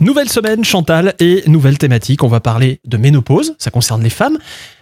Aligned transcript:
Nouvelle 0.00 0.30
semaine, 0.30 0.64
Chantal, 0.64 1.14
et 1.20 1.42
nouvelle 1.46 1.76
thématique. 1.76 2.22
On 2.22 2.28
va 2.28 2.40
parler 2.40 2.80
de 2.86 2.96
ménopause, 2.96 3.54
ça 3.58 3.70
concerne 3.70 4.02
les 4.02 4.08
femmes, 4.08 4.38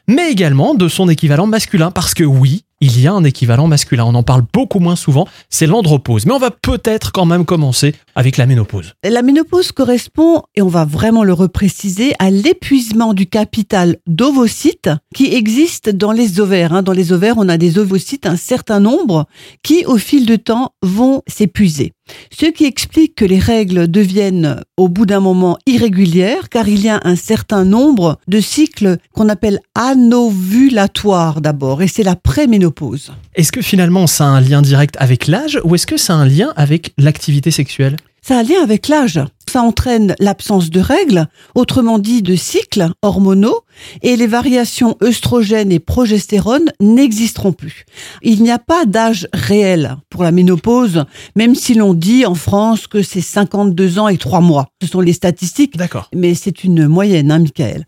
mais 0.07 0.31
également 0.31 0.75
de 0.75 0.87
son 0.87 1.09
équivalent 1.09 1.49
masculin, 1.49 1.91
parce 1.91 2.15
que 2.15 2.23
oui, 2.23 2.63
il 2.81 3.01
y 3.01 3.09
a 3.09 3.13
un 3.13 3.25
équivalent 3.25 3.67
masculin. 3.67 4.05
On 4.05 4.15
en 4.15 4.23
parle 4.23 4.45
beaucoup 4.55 4.79
moins 4.79 4.95
souvent, 4.95 5.27
c'est 5.51 5.67
l'andropause. 5.67 6.25
Mais 6.25 6.33
on 6.33 6.39
va 6.39 6.53
peut-être 6.53 7.11
quand 7.11 7.27
même 7.27 7.45
commencer 7.45 7.97
avec 8.15 8.37
la 8.37 8.47
ménopause. 8.47 8.95
La 9.03 9.23
ménopause 9.23 9.73
correspond, 9.73 10.43
et 10.55 10.63
on 10.63 10.69
va 10.69 10.85
vraiment 10.85 11.25
le 11.25 11.33
repréciser, 11.33 12.15
à 12.21 12.31
l'épuisement 12.31 13.13
du 13.13 13.27
capital 13.27 13.97
d'ovocytes 14.07 14.91
qui 15.17 15.35
existe 15.35 15.91
dans 15.91 16.13
les 16.13 16.39
ovaires. 16.39 16.73
hein. 16.73 16.83
Dans 16.83 16.93
les 16.93 17.13
ovaires, 17.13 17.35
on 17.39 17.49
a 17.49 17.57
des 17.59 17.79
ovocytes, 17.79 18.27
un 18.27 18.37
certain 18.37 18.79
nombre, 18.79 19.27
qui 19.65 19.85
au 19.85 19.99
fil 19.99 20.27
du 20.27 20.39
temps 20.39 20.75
vont 20.81 21.23
s'épuiser. 21.27 21.93
Ce 22.31 22.47
qui 22.47 22.65
explique 22.65 23.15
que 23.15 23.25
les 23.25 23.39
règles 23.39 23.89
deviennent 23.89 24.61
au 24.77 24.89
bout 24.89 25.07
d'un 25.07 25.21
moment 25.21 25.59
irrégulières, 25.67 26.49
car 26.49 26.69
il 26.69 26.81
y 26.81 26.89
a 26.89 27.01
un 27.05 27.17
certain 27.17 27.65
nombre 27.65 28.19
de 28.29 28.41
cycles 28.41 28.99
qu'on 29.13 29.29
appelle 29.29 29.61
anovulatoires 29.75 31.41
d'abord, 31.41 31.83
et 31.83 31.89
c'est 31.89 32.03
la 32.03 32.17
préménopause. 32.17 33.13
Est-ce 33.35 33.53
que 33.53 33.63
finalement 33.63 34.07
ça 34.07 34.25
a 34.25 34.29
un 34.29 34.41
lien 34.41 34.63
direct 34.63 34.97
avec 34.99 35.27
l'âge 35.27 35.61
ou 35.65 35.75
est-ce 35.75 35.87
que 35.87 35.97
ça 35.97 36.15
a 36.15 36.17
un 36.17 36.27
lien 36.27 36.53
avec 36.57 36.93
l'activité 36.99 37.51
sexuelle? 37.51 37.97
Ça 38.23 38.37
a 38.37 38.41
un 38.41 38.43
lien 38.43 38.63
avec 38.63 38.89
l'âge. 38.89 39.21
Ça 39.51 39.63
entraîne 39.63 40.15
l'absence 40.19 40.69
de 40.69 40.81
règles, 40.81 41.29
autrement 41.55 41.99
dit 41.99 42.21
de 42.21 42.37
cycles 42.37 42.91
hormonaux, 43.01 43.61
et 44.03 44.17
les 44.17 44.27
variations 44.27 44.97
œstrogènes 45.03 45.73
et 45.73 45.79
progestérone 45.79 46.67
n'existeront 46.81 47.53
plus. 47.53 47.85
Il 48.23 48.43
n'y 48.43 48.51
a 48.51 48.59
pas 48.59 48.85
d'âge 48.87 49.29
réel 49.33 49.97
pour 50.11 50.23
la 50.23 50.33
ménopause, 50.33 51.05
même 51.37 51.55
si 51.55 51.75
l'on 51.75 51.95
dit 51.95 52.27
en 52.27 52.35
France 52.35 52.87
que 52.87 53.03
c'est 53.03 53.21
52 53.21 53.99
ans 53.99 54.09
et 54.09 54.19
3 54.19 54.41
mois. 54.41 54.69
Ce 54.83 54.89
sont 54.89 55.01
les 55.01 55.13
statistiques, 55.13 55.75
mais 56.15 56.35
c'est 56.35 56.65
une 56.65 56.87
moyenne, 56.89 57.31
hein, 57.31 57.39
Michael. 57.41 57.85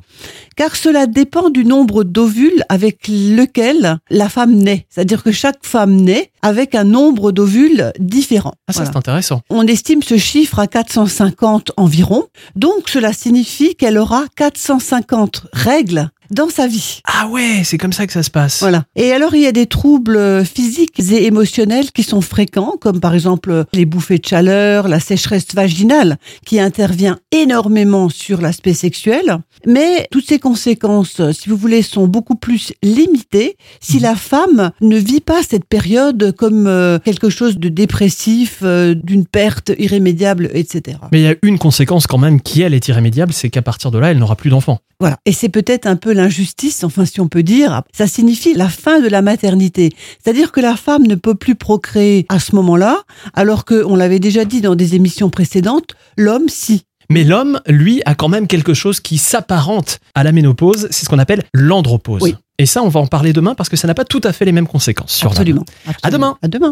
Car 0.56 0.76
cela 0.76 1.06
dépend 1.06 1.48
du 1.50 1.64
nombre 1.64 2.04
d'ovules 2.04 2.62
avec 2.68 3.08
lequel 3.08 3.98
la 4.10 4.28
femme 4.28 4.54
naît. 4.54 4.86
C'est-à-dire 4.90 5.22
que 5.22 5.32
chaque 5.32 5.64
femme 5.64 5.96
naît 5.96 6.30
avec 6.42 6.74
un 6.74 6.84
nombre 6.84 7.32
d'ovules 7.32 7.92
différent. 7.98 8.52
Ah, 8.66 8.72
ça 8.72 8.80
Voilà. 8.80 8.90
c'est 8.92 8.98
intéressant. 8.98 9.40
On 9.50 9.66
estime 9.66 10.02
ce 10.02 10.16
chiffre 10.18 10.58
à 10.58 10.66
450 10.66 11.72
environ. 11.76 12.24
Donc, 12.56 12.88
cela 12.88 13.12
signifie 13.12 13.74
qu'elle 13.74 13.96
aura 13.98 14.24
450 14.36 15.46
règles 15.52 15.79
règles. 15.80 16.10
Dans 16.30 16.48
sa 16.48 16.66
vie. 16.66 17.00
Ah 17.04 17.28
ouais, 17.28 17.62
c'est 17.64 17.78
comme 17.78 17.92
ça 17.92 18.06
que 18.06 18.12
ça 18.12 18.22
se 18.22 18.30
passe. 18.30 18.60
Voilà. 18.60 18.84
Et 18.96 19.12
alors, 19.12 19.34
il 19.34 19.42
y 19.42 19.46
a 19.46 19.52
des 19.52 19.66
troubles 19.66 20.16
euh, 20.16 20.44
physiques 20.44 21.00
et 21.00 21.26
émotionnels 21.26 21.90
qui 21.92 22.02
sont 22.02 22.20
fréquents, 22.20 22.74
comme 22.80 23.00
par 23.00 23.14
exemple 23.14 23.64
les 23.72 23.84
bouffées 23.84 24.18
de 24.18 24.26
chaleur, 24.26 24.88
la 24.88 25.00
sécheresse 25.00 25.46
vaginale, 25.54 26.18
qui 26.46 26.60
intervient 26.60 27.18
énormément 27.32 28.08
sur 28.08 28.40
l'aspect 28.40 28.74
sexuel. 28.74 29.38
Mais 29.66 30.06
toutes 30.10 30.26
ces 30.26 30.38
conséquences, 30.38 31.20
euh, 31.20 31.32
si 31.32 31.48
vous 31.48 31.56
voulez, 31.56 31.82
sont 31.82 32.06
beaucoup 32.06 32.36
plus 32.36 32.72
limitées 32.82 33.56
si 33.80 33.96
Mhm. 33.96 34.02
la 34.02 34.14
femme 34.14 34.70
ne 34.80 34.96
vit 34.96 35.20
pas 35.20 35.42
cette 35.42 35.64
période 35.64 36.34
comme 36.36 36.66
euh, 36.66 36.98
quelque 36.98 37.28
chose 37.30 37.58
de 37.58 37.68
dépressif, 37.68 38.60
euh, 38.62 38.94
d'une 38.94 39.26
perte 39.26 39.72
irrémédiable, 39.78 40.48
etc. 40.54 40.98
Mais 41.12 41.20
il 41.20 41.24
y 41.24 41.28
a 41.28 41.34
une 41.42 41.58
conséquence 41.58 42.06
quand 42.06 42.18
même 42.18 42.40
qui, 42.40 42.62
elle, 42.62 42.74
est 42.74 42.88
irrémédiable, 42.88 43.32
c'est 43.32 43.50
qu'à 43.50 43.62
partir 43.62 43.90
de 43.90 43.98
là, 43.98 44.10
elle 44.10 44.18
n'aura 44.18 44.36
plus 44.36 44.50
d'enfants. 44.50 44.78
Voilà. 45.00 45.18
Et 45.24 45.32
c'est 45.32 45.48
peut-être 45.48 45.86
un 45.86 45.96
peu 45.96 46.12
l'injustice, 46.20 46.84
enfin 46.84 47.04
si 47.04 47.20
on 47.20 47.28
peut 47.28 47.42
dire. 47.42 47.82
Ça 47.92 48.06
signifie 48.06 48.54
la 48.54 48.68
fin 48.68 49.00
de 49.00 49.08
la 49.08 49.22
maternité. 49.22 49.90
C'est-à-dire 50.22 50.52
que 50.52 50.60
la 50.60 50.76
femme 50.76 51.06
ne 51.06 51.14
peut 51.14 51.34
plus 51.34 51.54
procréer 51.54 52.26
à 52.28 52.38
ce 52.38 52.54
moment-là, 52.54 53.02
alors 53.34 53.64
que, 53.64 53.84
on 53.84 53.96
l'avait 53.96 54.20
déjà 54.20 54.44
dit 54.44 54.60
dans 54.60 54.74
des 54.74 54.94
émissions 54.94 55.30
précédentes, 55.30 55.94
l'homme 56.16 56.48
si. 56.48 56.84
Mais 57.10 57.24
l'homme, 57.24 57.60
lui, 57.66 58.02
a 58.06 58.14
quand 58.14 58.28
même 58.28 58.46
quelque 58.46 58.72
chose 58.72 59.00
qui 59.00 59.18
s'apparente 59.18 59.98
à 60.14 60.22
la 60.22 60.30
ménopause, 60.30 60.86
c'est 60.90 61.04
ce 61.04 61.10
qu'on 61.10 61.18
appelle 61.18 61.42
l'andropause. 61.52 62.22
Oui. 62.22 62.36
Et 62.58 62.66
ça, 62.66 62.82
on 62.82 62.88
va 62.88 63.00
en 63.00 63.06
parler 63.06 63.32
demain 63.32 63.54
parce 63.54 63.68
que 63.70 63.76
ça 63.76 63.88
n'a 63.88 63.94
pas 63.94 64.04
tout 64.04 64.20
à 64.22 64.32
fait 64.32 64.44
les 64.44 64.52
mêmes 64.52 64.68
conséquences 64.68 65.12
sur 65.12 65.30
l'homme. 65.30 65.32
Absolument. 65.32 65.64
À 66.02 66.10
demain. 66.10 66.36
À 66.42 66.48
demain. 66.48 66.68